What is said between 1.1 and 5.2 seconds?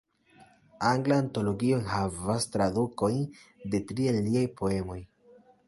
Antologio enhavas tradukojn de tri el liaj poemoj.